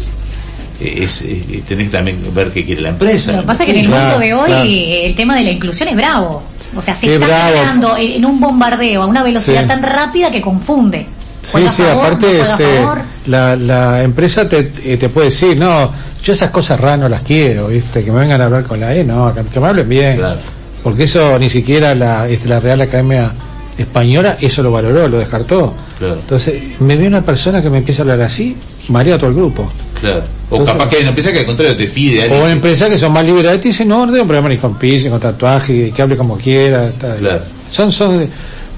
Es, 0.81 1.23
es- 1.23 1.65
tenés 1.65 1.89
que 1.91 1.97
también 1.97 2.23
ver 2.35 2.51
qué 2.51 2.65
quiere 2.65 2.83
la 2.83 2.91
empresa. 2.91 3.33
Lo 3.33 3.41
que 3.41 3.47
pasa 3.47 3.63
es 3.65 3.67
que 3.67 3.79
en 3.79 3.85
el 3.85 3.91
Claro, 3.91 4.05
mundo 4.05 4.19
de 4.21 4.35
hoy 4.35 4.47
claro. 4.49 4.65
el 5.07 5.15
tema 5.15 5.37
de 5.37 5.45
la 5.45 5.51
inclusión 5.51 5.89
es 5.89 5.97
bravo. 5.97 6.43
O 6.77 6.83
sea, 6.83 6.95
se 6.95 7.07
Es 7.07 7.21
está 7.21 7.47
generando 7.49 7.97
en 7.97 8.25
un 8.25 8.39
bombardeo 8.41 9.03
a 9.03 9.07
una 9.07 9.23
velocidad 9.23 9.63
Sí. 9.63 9.69
tan 9.69 9.83
rápida 9.83 10.31
que 10.31 10.41
confunde. 10.41 11.07
Sí, 11.43 11.59
sí, 11.71 11.83
favor, 11.83 11.95
no 11.95 12.01
aparte 12.03 12.43
a 12.43 12.53
este, 12.53 12.81
la, 13.27 13.57
la 13.57 14.03
empresa 14.03 14.47
te, 14.49 14.73
eh, 14.85 14.97
te 14.99 15.09
puede 15.09 15.29
decir, 15.29 15.59
no, 15.59 15.91
yo 16.23 16.33
esas 16.33 16.51
cosas 16.51 16.79
raras 16.79 16.99
no 16.99 17.09
las 17.09 17.23
quiero, 17.23 17.69
¿viste? 17.69 18.05
Que 18.05 18.11
me 18.11 18.21
vengan 18.21 18.41
a 18.43 18.47
hablar 18.47 18.65
con 18.65 18.81
la 18.81 18.95
E, 18.95 19.05
no, 19.05 19.33
que, 19.35 19.43
que 19.45 19.61
me 19.61 19.67
hablen 19.69 19.89
bien. 19.89 20.17
Claro. 20.19 20.39
Porque 20.83 21.05
eso 21.05 21.39
ni 21.39 21.49
siquiera 21.49 21.95
la, 21.95 22.29
este, 22.29 22.49
la 22.49 22.61
Real 22.61 22.81
Academia 22.81 23.31
Española, 23.79 24.37
eso 24.41 24.63
lo 24.63 24.73
valoró, 24.73 25.07
lo 25.09 25.19
descartó. 25.19 25.75
Claro. 25.99 26.15
Entonces, 26.15 26.61
me 26.81 26.97
ve 26.97 27.07
una 27.07 27.23
persona 27.23 27.63
que 27.63 27.71
me 27.71 27.79
empieza 27.79 28.03
a 28.03 28.05
hablar 28.05 28.23
así, 28.23 28.57
marea 28.89 29.15
a 29.17 29.19
todo 29.19 29.31
el 29.31 29.37
grupo. 29.37 29.69
Claro. 30.01 30.23
O 30.51 30.57
Entonces- 30.57 30.75
capaz 30.75 30.89
que 30.89 30.97
hay 30.97 31.03
una 31.03 31.09
empresa 31.11 31.33
que 31.33 31.39
al 31.41 31.47
contrario 31.47 31.77
te 31.77 31.87
pide 31.87 32.21
a 32.21 32.25
alguien 32.25 32.43
O 32.43 32.49
empresas 32.49 32.89
que 32.89 32.99
son 32.99 33.13
más 33.13 33.25
liberales 33.25 33.65
y 33.65 33.69
dicen, 33.69 33.89
no, 33.89 34.07
no 34.07 34.13
tengo 34.13 34.25
problema 34.27 34.49
ni 34.49 34.57
con 34.57 34.77
piercing, 34.79 35.11
con 35.11 35.21
tatuaje, 35.21 35.91
que 35.95 36.03
hable 36.03 36.17
como 36.17 36.37
quiera. 36.37 36.91
tal. 36.93 37.19
Claro. 37.19 37.43
Son, 37.71 37.93
son, 37.93 38.27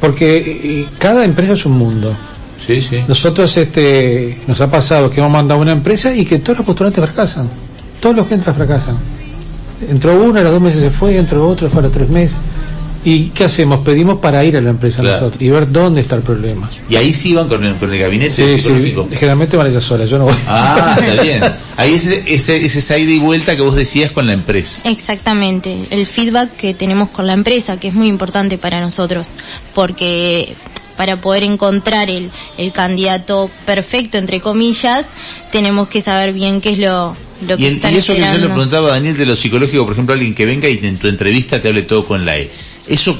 porque 0.00 0.36
eh, 0.80 0.86
cada 0.98 1.24
empresa 1.24 1.52
es 1.52 1.64
un 1.66 1.72
mundo. 1.72 2.14
Sí, 2.66 2.80
sí. 2.80 2.98
Nosotros 3.08 3.56
este 3.56 4.38
nos 4.46 4.60
ha 4.60 4.70
pasado 4.70 5.08
que 5.10 5.20
hemos 5.20 5.32
mandado 5.32 5.60
a 5.60 5.62
una 5.62 5.72
empresa 5.72 6.14
y 6.14 6.24
que 6.26 6.38
todos 6.40 6.58
los 6.58 6.66
postulantes 6.66 7.02
fracasan. 7.04 7.48
Todos 8.00 8.16
los 8.16 8.26
que 8.26 8.34
entran 8.34 8.54
fracasan. 8.54 8.96
Entró 9.88 10.12
uno, 10.22 10.38
a 10.38 10.42
los 10.42 10.52
dos 10.52 10.60
meses 10.60 10.80
se 10.80 10.90
fue, 10.90 11.16
entró 11.16 11.46
otro, 11.48 11.68
fue 11.70 11.80
a 11.80 11.82
los 11.84 11.92
tres 11.92 12.08
meses. 12.10 12.36
¿Y 13.04 13.28
qué 13.30 13.44
hacemos? 13.44 13.80
Pedimos 13.80 14.18
para 14.18 14.44
ir 14.44 14.56
a 14.56 14.60
la 14.60 14.70
empresa 14.70 15.00
Claro. 15.00 15.20
nosotros 15.20 15.42
y 15.42 15.48
ver 15.48 15.70
dónde 15.72 16.02
está 16.02 16.16
el 16.16 16.22
problema. 16.22 16.68
Y 16.88 16.96
ahí 16.96 17.12
sí 17.12 17.32
van 17.34 17.48
con 17.48 17.64
el, 17.64 17.76
con 17.76 17.92
el 17.92 17.98
gabinete 17.98 18.30
Sí, 18.30 18.60
sí, 18.60 18.94
generalmente 19.14 19.56
van 19.56 19.68
ellas 19.68 19.84
solas, 19.84 20.10
yo 20.10 20.18
no 20.18 20.24
voy. 20.24 20.34
Ah, 20.46 20.96
está 21.00 21.22
bien. 21.22 21.42
Ahí 21.76 21.94
es 21.94 22.06
ese, 22.06 22.34
ese, 22.56 22.78
esa 22.78 22.98
ida 22.98 23.10
y 23.12 23.18
vuelta 23.18 23.56
que 23.56 23.62
vos 23.62 23.74
decías 23.74 24.10
con 24.12 24.26
la 24.26 24.34
empresa. 24.34 24.80
Exactamente, 24.84 25.86
el 25.90 26.06
feedback 26.06 26.54
que 26.56 26.74
tenemos 26.74 27.08
con 27.08 27.26
la 27.26 27.32
empresa, 27.32 27.78
que 27.78 27.88
es 27.88 27.94
muy 27.94 28.08
importante 28.08 28.58
para 28.58 28.80
nosotros, 28.80 29.28
porque 29.74 30.54
para 30.96 31.16
poder 31.20 31.44
encontrar 31.44 32.10
el, 32.10 32.30
el 32.58 32.72
candidato 32.72 33.50
perfecto, 33.64 34.18
entre 34.18 34.40
comillas, 34.42 35.06
tenemos 35.50 35.88
que 35.88 36.02
saber 36.02 36.34
bien 36.34 36.60
qué 36.60 36.72
es 36.72 36.78
lo, 36.78 37.16
lo 37.46 37.56
que 37.56 37.62
Y, 37.62 37.66
el- 37.66 37.76
están 37.76 37.94
y 37.94 37.98
eso 37.98 38.12
que 38.14 38.20
yo 38.20 38.38
le 38.38 38.46
preguntaba 38.48 38.88
a 38.88 38.92
Daniel 38.92 39.16
de 39.16 39.26
lo 39.26 39.36
psicológico, 39.36 39.84
por 39.84 39.92
ejemplo, 39.92 40.14
alguien 40.14 40.34
que 40.34 40.46
venga 40.46 40.68
y 40.68 40.78
en 40.82 40.98
tu 40.98 41.08
entrevista 41.08 41.60
te 41.60 41.68
hable 41.68 41.82
todo 41.82 42.04
con 42.06 42.24
la 42.24 42.36
E. 42.38 42.50
¿Eso 42.88 43.16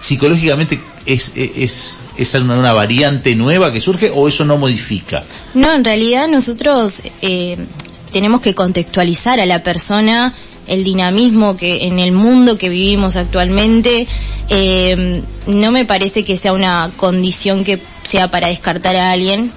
psicológicamente 0.00 0.80
es, 1.06 1.32
es, 1.36 2.00
es 2.16 2.34
una, 2.34 2.58
una 2.58 2.72
variante 2.72 3.34
nueva 3.34 3.72
que 3.72 3.80
surge 3.80 4.10
o 4.14 4.28
eso 4.28 4.44
no 4.44 4.56
modifica? 4.58 5.22
No, 5.54 5.72
en 5.72 5.84
realidad 5.84 6.28
nosotros 6.28 7.02
eh, 7.22 7.56
tenemos 8.12 8.40
que 8.40 8.54
contextualizar 8.54 9.40
a 9.40 9.46
la 9.46 9.62
persona 9.62 10.32
el 10.66 10.82
dinamismo 10.82 11.56
que 11.58 11.84
en 11.84 11.98
el 11.98 12.12
mundo 12.12 12.56
que 12.56 12.70
vivimos 12.70 13.16
actualmente 13.16 14.06
eh, 14.48 15.22
no 15.46 15.72
me 15.72 15.84
parece 15.84 16.24
que 16.24 16.36
sea 16.38 16.52
una 16.54 16.90
condición 16.96 17.64
que 17.64 17.80
sea 18.02 18.30
para 18.30 18.48
descartar 18.48 18.96
a 18.96 19.10
alguien 19.10 19.50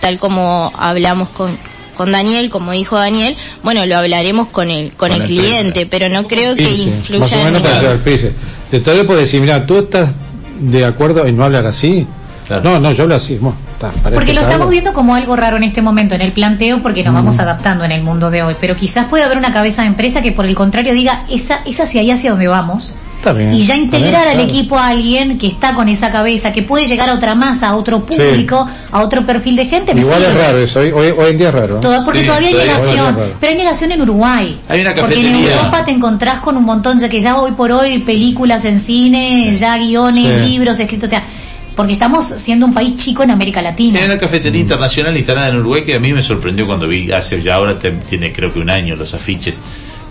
tal 0.00 0.18
como 0.18 0.72
hablamos 0.76 1.28
con 1.28 1.56
con 2.00 2.12
Daniel, 2.12 2.48
como 2.48 2.72
dijo 2.72 2.96
Daniel, 2.96 3.36
bueno, 3.62 3.84
lo 3.84 3.98
hablaremos 3.98 4.48
con 4.48 4.70
el 4.70 4.88
con, 4.92 5.10
Con 5.10 5.20
el 5.20 5.26
cliente, 5.28 5.84
pero 5.84 6.08
no 6.08 6.26
creo 6.26 6.56
que. 6.56 6.64
Más 6.64 6.78
influya 6.78 7.48
en 7.48 7.62
para 7.62 7.92
el. 7.92 8.32
De 8.70 8.80
todo 8.80 8.94
le 8.94 9.04
puedo 9.04 9.20
decir, 9.20 9.38
mira, 9.42 9.66
tú 9.66 9.76
estás 9.80 10.08
de 10.60 10.82
acuerdo 10.86 11.26
en 11.26 11.36
no 11.36 11.44
hablar 11.44 11.66
así. 11.66 12.06
Claro. 12.46 12.62
No, 12.64 12.80
no, 12.80 12.92
yo 12.92 13.02
hablo 13.02 13.16
así. 13.16 13.36
Bueno, 13.36 13.58
está, 13.74 13.90
para 13.90 14.14
Porque 14.14 14.32
lo 14.32 14.40
estamos 14.40 14.62
algo. 14.62 14.70
viendo 14.70 14.94
como 14.94 15.14
algo 15.14 15.36
raro 15.36 15.58
en 15.58 15.64
este 15.64 15.82
momento, 15.82 16.14
en 16.14 16.22
el 16.22 16.32
planteo, 16.32 16.80
porque 16.80 17.04
nos 17.04 17.12
Mm. 17.12 17.16
vamos 17.16 17.38
adaptando 17.38 17.84
en 17.84 17.92
el 17.92 18.02
mundo 18.02 18.30
de 18.30 18.42
hoy. 18.42 18.56
Pero 18.58 18.74
quizás 18.76 19.06
puede 19.08 19.22
haber 19.24 19.36
una 19.36 19.52
cabeza 19.52 19.82
de 19.82 19.88
empresa 19.88 20.22
que 20.22 20.32
por 20.32 20.46
el 20.46 20.54
contrario 20.54 20.94
diga, 20.94 21.24
esa, 21.30 21.60
es 21.66 21.78
hacia 21.80 22.00
ahí 22.00 22.10
hacia 22.10 22.30
donde 22.30 22.48
vamos. 22.48 22.94
Está 23.20 23.34
bien, 23.34 23.52
Y 23.52 23.58
ya 23.66 23.74
está 23.74 23.76
integrar 23.76 24.10
bien, 24.12 24.16
al 24.28 24.34
claro. 24.36 24.42
equipo 24.50 24.78
a 24.78 24.88
alguien 24.88 25.36
que 25.36 25.46
está 25.46 25.74
con 25.74 25.88
esa 25.88 26.10
cabeza, 26.10 26.54
que 26.54 26.62
puede 26.62 26.86
llegar 26.86 27.10
a 27.10 27.12
otra 27.14 27.34
masa, 27.34 27.68
a 27.68 27.76
otro 27.76 28.06
público, 28.06 28.66
a 28.90 29.02
otro 29.02 29.26
perfil 29.26 29.56
de 29.56 29.66
gente. 29.66 29.92
me 29.94 30.00
Igual 30.00 30.22
es 30.24 30.34
raro 30.34 30.56
eso, 30.58 30.80
hoy, 30.80 30.90
hoy, 30.90 31.08
hoy 31.10 31.30
en 31.32 31.36
día 31.36 31.48
es 31.48 31.54
raro. 31.54 31.80
Toda- 31.80 32.02
porque 32.02 32.20
Sí, 32.20 32.26
todavía 32.26 32.48
hay 32.48 32.54
negación, 32.54 33.16
pero 33.38 33.52
hay 33.52 33.58
negación 33.58 33.92
en 33.92 34.00
Uruguay. 34.00 34.56
Hay 34.70 34.80
una 34.80 34.94
Porque 34.94 35.20
en. 35.20 35.36
Europa 35.36 35.84
te 35.84 35.90
encontrás 35.90 36.38
con 36.40 36.56
un 36.56 36.64
montón, 36.64 36.98
ya 36.98 37.10
que 37.10 37.20
ya 37.20 37.36
hoy 37.38 37.52
por 37.52 37.70
hoy 37.72 37.98
películas 37.98 38.64
en 38.64 38.80
cine, 38.80 39.54
ya 39.54 39.76
guiones, 39.76 40.42
Sí. 40.42 40.48
libros 40.52 40.80
escritos, 40.80 41.08
o 41.08 41.10
sea, 41.10 41.22
porque 41.76 41.92
estamos 41.92 42.24
siendo 42.24 42.64
un 42.64 42.72
país 42.72 42.96
chico 42.96 43.22
en 43.22 43.32
América 43.32 43.60
Sí, 43.60 43.64
Latina. 43.64 43.98
hay 44.00 44.04
una 44.06 44.18
cafetería 44.18 44.62
internacional 44.62 45.14
instalada 45.14 45.48
en 45.50 45.58
Uruguay 45.58 45.84
que 45.84 45.94
a 45.94 45.98
mí 46.00 46.10
me 46.14 46.22
sorprendió 46.22 46.66
cuando 46.66 46.88
vi, 46.88 47.12
hace 47.12 47.40
ya 47.42 47.56
ahora 47.56 47.78
te- 47.78 47.90
tiene 47.92 48.32
creo 48.32 48.50
que 48.50 48.58
un 48.60 48.70
año 48.70 48.96
los 48.96 49.12
afiches, 49.14 49.60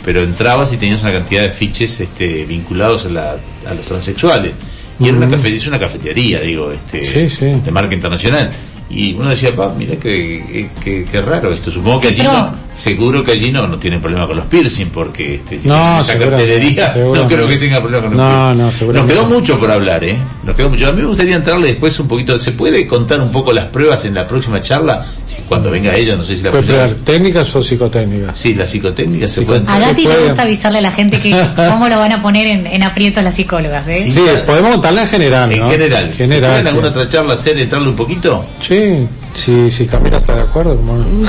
pero 0.09 0.23
entrabas 0.23 0.73
y 0.73 0.77
tenías 0.77 1.03
una 1.03 1.11
cantidad 1.11 1.43
de 1.43 1.49
afiches 1.49 1.99
este, 1.99 2.43
vinculados 2.43 3.05
a, 3.05 3.09
la- 3.09 3.33
a 3.67 3.73
los 3.75 3.85
transexuales. 3.85 4.53
Y 4.99 5.07
era 5.07 5.15
una, 5.17 5.27
Ujú. 5.27 5.35
cafe, 5.35 5.53
es 5.53 5.67
una 5.67 5.77
cafetería, 5.79 6.39
digo, 6.41 6.71
este, 6.71 7.05
Sí, 7.05 7.29
sí. 7.29 7.45
de 7.45 7.69
marca 7.71 7.93
internacional. 7.93 8.49
Y 8.89 9.13
uno 9.13 9.29
decía, 9.29 9.55
pa, 9.55 9.71
mira 9.77 9.97
qué, 9.97 10.67
qué, 10.83 11.05
qué 11.11 11.21
raro 11.21 11.53
esto. 11.53 11.69
Supongo 11.69 12.01
que 12.01 12.07
allí 12.07 12.21
Pero- 12.21 12.33
no, 12.33 12.55
seguro 12.81 13.23
que 13.23 13.33
allí 13.33 13.51
no, 13.51 13.67
no 13.67 13.77
tienen 13.77 14.01
problema 14.01 14.25
con 14.27 14.37
los 14.37 14.45
piercing, 14.45 14.87
porque 14.87 15.35
este, 15.35 15.59
si 15.59 15.67
No, 15.67 15.99
esa 15.99 16.17
cafetería, 16.17 16.93
no 16.95 17.27
creo 17.27 17.47
que 17.47 17.57
tenga 17.57 17.79
problema 17.81 18.07
con 18.07 18.17
los 18.17 18.19
No, 18.25 18.55
piercing. 18.55 18.87
no, 18.87 18.93
Nos 18.93 19.05
quedó 19.05 19.25
mucho 19.25 19.59
por 19.59 19.69
hablar, 19.71 20.03
¿eh? 20.03 20.17
Nos 20.43 20.55
quedó 20.55 20.69
mucho. 20.69 20.87
A 20.87 20.91
mí 20.91 21.01
me 21.01 21.07
gustaría 21.07 21.35
entrarle 21.35 21.67
después 21.67 21.99
un 21.99 22.07
poquito. 22.07 22.39
¿Se 22.39 22.51
puede 22.53 22.87
contar 22.87 23.19
un 23.21 23.31
poco 23.31 23.51
las 23.51 23.65
pruebas 23.65 24.05
en 24.05 24.13
la 24.15 24.25
próxima 24.25 24.61
charla? 24.61 25.05
Si, 25.25 25.41
cuando 25.43 25.69
venga 25.69 25.93
ella, 25.95 26.15
no 26.15 26.23
sé 26.23 26.35
si 26.37 26.43
la 26.43 26.51
¿Puede 26.51 26.63
próxima- 26.63 26.87
probar 26.87 27.03
técnicas 27.05 27.55
o 27.55 27.63
psicotécnicas? 27.63 28.37
Sí, 28.39 28.53
la 28.55 28.65
psicotécnica 28.65 29.27
se 29.27 29.41
Sí, 29.41 29.45
puede 29.45 29.63
A. 29.67 29.79
Gati 29.79 30.05
le 30.07 30.17
gusta 30.25 30.43
avisarle 30.43 30.77
a 30.77 30.81
la 30.81 30.91
gente 30.91 31.19
que 31.19 31.31
cómo 31.55 31.87
lo 31.89 31.99
van 31.99 32.11
a 32.13 32.21
poner 32.21 32.47
en, 32.47 32.65
en 32.67 32.83
aprieto 32.83 33.21
las 33.21 33.35
psicólogas, 33.35 33.87
¿eh? 33.87 34.09
Sí, 34.09 34.21
podemos 34.45 34.71
contarla 34.71 35.03
en 35.03 35.09
general, 35.09 35.51
En 35.51 35.59
¿no? 35.59 35.69
general. 35.69 36.03
En 36.05 36.11
¿Se 36.11 36.17
puede 36.17 36.27
general, 36.29 36.61
en 36.61 36.67
alguna 36.67 36.87
otra 36.87 37.07
charla 37.07 37.33
hacer 37.33 37.57
entrarle 37.59 37.89
un 37.89 37.95
poquito? 37.95 38.45
Sí, 38.61 39.05
sí, 39.33 39.69
sí, 39.69 39.85
Camila 39.85 40.17
está 40.17 40.35
de 40.35 40.41
acuerdo. 40.43 40.79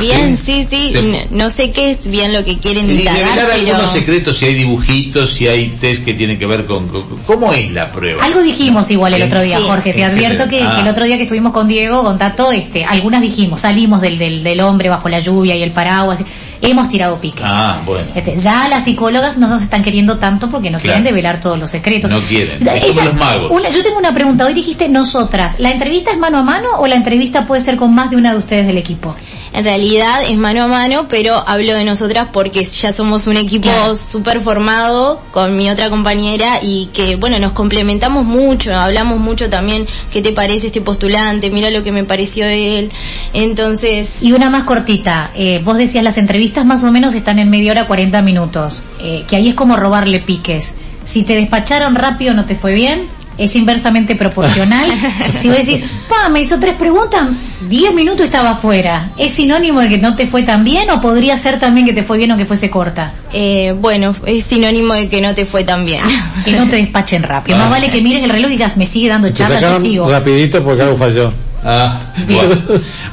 Bien, 0.00 0.36
sí, 0.36 0.66
sí, 0.68 0.92
Sí. 0.92 1.16
No 1.40 1.50
sé 1.50 1.70
qué 1.72 1.90
es 1.92 2.06
bien 2.06 2.32
lo 2.32 2.44
que 2.44 2.58
quieren 2.58 2.88
Y 2.90 2.94
indagar, 2.98 3.28
pero... 3.34 3.52
algunos 3.52 3.92
secretos, 3.92 4.36
si 4.38 4.44
hay 4.46 4.54
dibujitos, 4.54 5.32
si 5.32 5.48
hay 5.48 5.68
test 5.80 6.04
que 6.04 6.14
tienen 6.14 6.38
que 6.38 6.46
ver 6.46 6.66
con... 6.66 6.88
con- 6.88 7.04
¿Cómo 7.26 7.52
es 7.52 7.70
la 7.72 7.90
prueba? 7.90 8.24
Algo 8.24 8.42
dijimos 8.42 8.90
igual 8.90 9.14
el 9.14 9.22
otro 9.22 9.40
día, 9.42 9.58
sí. 9.58 9.64
Jorge. 9.66 9.92
Te 9.92 10.04
advierto 10.04 10.48
que, 10.48 10.58
el 10.60 10.66
Ah. 10.66 10.86
otro 10.90 11.04
día 11.04 11.16
que 11.16 11.22
estuvimos 11.24 11.52
con 11.52 11.66
Diego, 11.68 12.02
con 12.02 12.18
Tato, 12.18 12.52
este, 12.52 12.84
algunas 12.84 13.22
dijimos, 13.22 13.62
salimos 13.62 14.00
del, 14.00 14.18
del, 14.18 14.42
del 14.44 14.60
hombre 14.60 14.88
bajo 14.88 15.08
la 15.08 15.20
lluvia 15.20 15.56
y 15.56 15.62
el 15.62 15.70
paraguas. 15.72 16.22
Hemos 16.62 16.90
tirado 16.90 17.18
piques. 17.18 17.40
Ah, 17.42 17.80
bueno. 17.86 18.06
Este, 18.14 18.36
ya 18.38 18.68
las 18.68 18.84
psicólogas 18.84 19.38
no 19.38 19.48
nos 19.48 19.62
están 19.62 19.82
queriendo 19.82 20.18
tanto 20.18 20.50
porque 20.50 20.68
no 20.68 20.76
Claro. 20.78 20.82
quieren 20.98 21.04
develar 21.04 21.40
todos 21.40 21.58
los 21.58 21.70
secretos. 21.70 22.10
No 22.10 22.20
quieren. 22.20 22.60
Es 22.68 22.96
como 22.96 23.06
los 23.08 23.14
magos. 23.14 23.50
una- 23.50 23.70
yo 23.70 23.82
tengo 23.82 23.96
una 23.98 24.12
pregunta. 24.12 24.44
Hoy 24.44 24.52
dijiste 24.52 24.86
nosotras. 24.90 25.56
¿La 25.58 25.70
entrevista 25.72 26.10
es 26.12 26.18
mano 26.18 26.36
a 26.36 26.42
mano 26.42 26.68
o 26.76 26.86
la 26.86 26.96
entrevista 26.96 27.46
puede 27.46 27.62
ser 27.62 27.76
con 27.76 27.94
más 27.94 28.10
de 28.10 28.16
una 28.16 28.32
de 28.32 28.38
ustedes 28.38 28.66
del 28.66 28.76
equipo? 28.76 29.16
En 29.52 29.64
realidad 29.64 30.22
es 30.28 30.36
mano 30.38 30.62
a 30.62 30.68
mano, 30.68 31.06
pero 31.08 31.34
hablo 31.46 31.74
de 31.74 31.84
nosotras 31.84 32.28
porque 32.32 32.64
ya 32.64 32.92
somos 32.92 33.26
un 33.26 33.36
equipo 33.36 33.64
Claro. 33.64 33.96
súper 33.96 34.40
formado 34.40 35.20
con 35.32 35.56
mi 35.56 35.68
otra 35.68 35.90
compañera 35.90 36.60
y 36.62 36.88
que, 36.94 37.16
bueno, 37.16 37.38
nos 37.40 37.52
complementamos 37.52 38.24
mucho, 38.24 38.72
hablamos 38.74 39.18
mucho 39.18 39.50
también, 39.50 39.86
¿qué 40.12 40.22
te 40.22 40.32
parece 40.32 40.66
este 40.68 40.80
postulante? 40.80 41.50
Mira 41.50 41.68
lo 41.70 41.82
que 41.82 41.90
me 41.90 42.04
pareció 42.04 42.46
él. 42.46 42.90
Entonces, 43.34 44.10
Y 44.20 44.32
una 44.32 44.50
más 44.50 44.64
cortita. 44.64 45.30
Eh, 45.34 45.60
vos 45.64 45.76
decías 45.78 46.04
las 46.04 46.18
entrevistas 46.18 46.64
más 46.64 46.84
o 46.84 46.92
menos 46.92 47.14
están 47.14 47.38
en 47.38 47.50
media 47.50 47.72
hora, 47.72 47.86
40 47.86 48.22
minutos. 48.22 48.82
Eh, 49.00 49.24
que 49.28 49.36
ahí 49.36 49.48
es 49.48 49.54
como 49.54 49.76
robarle 49.76 50.20
piques. 50.20 50.74
Si 51.04 51.22
te 51.24 51.34
despacharon 51.34 51.94
rápido 51.96 52.34
no 52.34 52.44
te 52.44 52.54
fue 52.54 52.74
bien, 52.74 53.08
es 53.38 53.56
inversamente 53.56 54.16
proporcional. 54.16 54.88
si 55.38 55.48
vos 55.48 55.58
decís, 55.58 55.82
pa, 56.08 56.28
me 56.28 56.40
hizo 56.40 56.58
tres 56.58 56.74
preguntas, 56.74 57.28
10 57.68 57.94
minutos 57.94 58.26
estaba 58.26 58.50
afuera. 58.50 59.10
¿Es 59.16 59.32
sinónimo 59.32 59.80
de 59.80 59.88
que 59.88 59.98
no 59.98 60.14
te 60.14 60.26
fue 60.26 60.42
tan 60.42 60.64
bien 60.64 60.90
o 60.90 61.00
podría 61.00 61.36
ser 61.38 61.58
también 61.58 61.86
que 61.86 61.92
te 61.92 62.02
fue 62.02 62.18
bien 62.18 62.30
o 62.32 62.36
que 62.36 62.44
fuese 62.44 62.70
corta? 62.70 63.12
eh, 63.32 63.74
bueno, 63.78 64.14
es 64.26 64.44
sinónimo 64.44 64.92
de 64.94 65.08
que 65.08 65.20
no 65.20 65.34
te 65.34 65.46
fue 65.46 65.64
tan 65.64 65.84
bien. 65.84 66.02
Que 66.44 66.52
no 66.52 66.68
te 66.68 66.76
despachen 66.76 67.22
rápido. 67.22 67.58
Más 67.58 67.70
vale 67.70 67.90
que 67.90 68.00
miren 68.02 68.24
el 68.24 68.30
reloj 68.30 68.48
y 68.50 68.54
digas, 68.54 68.76
me 68.76 68.86
sigue 68.86 69.08
dando 69.08 69.28
Te 69.28 69.34
charla, 69.34 69.56
yo 69.56 69.60
sacaron 69.62 69.82
sigo. 69.82 70.10
rapidito 70.10 70.62
porque 70.64 70.82
algo 70.82 70.96
falló. 70.96 71.32
Ah, 71.62 72.00
bueno. 72.28 72.54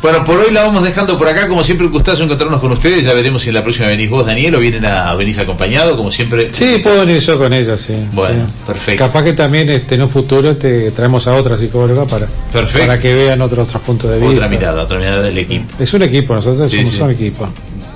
Bueno, 0.02 0.24
por 0.24 0.40
hoy 0.40 0.52
la 0.52 0.64
vamos 0.64 0.84
dejando 0.84 1.18
por 1.18 1.28
acá. 1.28 1.48
Como 1.48 1.62
siempre, 1.64 1.86
un 1.88 1.92
gustazo 1.92 2.24
encontrarnos 2.24 2.60
con 2.62 2.72
ustedes. 2.72 3.04
Ya 3.04 3.14
veremos 3.14 3.42
si 3.42 3.50
en 3.50 3.56
la 3.56 3.64
próxima 3.64 3.88
venís 3.88 4.10
vos, 4.10 4.26
Daniel, 4.26 4.56
o 4.56 4.60
vienen 4.60 4.86
a, 4.86 5.14
venís 5.16 5.38
acompañado, 5.38 5.98
como 5.98 6.12
siempre. 6.12 6.50
Sí, 6.54 6.80
puedo 6.84 7.02
venir 7.06 7.20
yo 7.20 7.38
con 7.38 7.52
ella, 7.52 7.76
sí. 7.78 7.94
Bueno, 8.14 8.46
sí. 8.48 8.54
perfecto. 8.66 9.06
Capaz 9.06 9.24
que 9.24 9.34
también 9.34 9.70
este, 9.70 9.96
en 9.96 10.04
un 10.04 10.10
futuro 10.10 10.56
te 10.56 10.92
traemos 10.92 11.28
a 11.28 11.34
otra 11.34 11.58
psicóloga 11.58 12.06
para, 12.06 12.28
Perfecto. 12.54 12.88
para 12.88 13.00
que 13.02 13.14
vean 13.14 13.42
otros, 13.42 13.68
otros 13.68 13.84
puntos 13.84 14.12
de 14.12 14.18
vista. 14.20 14.36
Otra 14.36 14.48
mirada, 14.48 14.84
otra 14.84 14.98
mirada 15.00 15.22
del 15.24 15.38
equipo. 15.40 15.66
Es 15.80 15.94
un 15.94 16.04
equipo, 16.04 16.34
nosotros 16.36 16.70
Sí, 16.70 16.78
somos 16.78 16.92
sí. 16.94 17.02
un 17.02 17.12
equipo. 17.12 17.50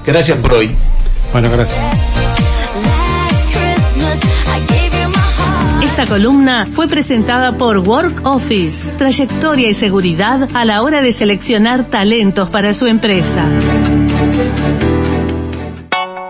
Gracias 0.06 0.38
por 0.40 0.54
hoy. 0.54 0.72
Bueno, 1.32 1.50
gracias. 1.50 1.80
Esta 6.02 6.16
columna 6.16 6.66
fue 6.66 6.88
presentada 6.88 7.60
por 7.60 7.78
Work 7.78 8.26
Office, 8.26 8.92
trayectoria 8.94 9.70
y 9.70 9.76
seguridad 9.76 10.50
a 10.56 10.66
la 10.66 10.82
hora 10.82 11.04
de 11.04 11.12
seleccionar 11.12 11.92
talentos 11.92 12.50
para 12.50 12.74
su 12.74 12.88
empresa. 12.88 13.48